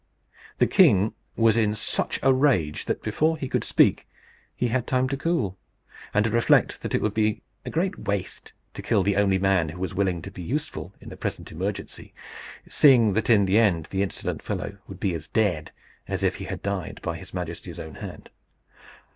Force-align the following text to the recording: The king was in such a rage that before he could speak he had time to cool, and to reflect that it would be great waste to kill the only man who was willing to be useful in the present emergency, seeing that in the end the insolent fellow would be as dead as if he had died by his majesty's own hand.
The 0.57 0.65
king 0.65 1.13
was 1.35 1.55
in 1.55 1.75
such 1.75 2.19
a 2.23 2.33
rage 2.33 2.85
that 2.85 3.03
before 3.03 3.37
he 3.37 3.47
could 3.47 3.63
speak 3.63 4.07
he 4.55 4.69
had 4.69 4.87
time 4.87 5.07
to 5.09 5.15
cool, 5.15 5.59
and 6.11 6.25
to 6.25 6.31
reflect 6.31 6.81
that 6.81 6.95
it 6.95 7.03
would 7.03 7.13
be 7.13 7.43
great 7.69 7.99
waste 8.07 8.53
to 8.73 8.81
kill 8.81 9.03
the 9.03 9.15
only 9.15 9.37
man 9.37 9.69
who 9.69 9.77
was 9.79 9.93
willing 9.93 10.23
to 10.23 10.31
be 10.31 10.41
useful 10.41 10.91
in 10.99 11.09
the 11.09 11.17
present 11.17 11.51
emergency, 11.51 12.15
seeing 12.67 13.13
that 13.13 13.29
in 13.29 13.45
the 13.45 13.59
end 13.59 13.89
the 13.91 14.01
insolent 14.01 14.41
fellow 14.41 14.79
would 14.87 14.99
be 14.99 15.13
as 15.13 15.27
dead 15.27 15.71
as 16.07 16.23
if 16.23 16.37
he 16.37 16.45
had 16.45 16.63
died 16.63 16.99
by 17.03 17.15
his 17.15 17.31
majesty's 17.31 17.79
own 17.79 17.93
hand. 17.93 18.31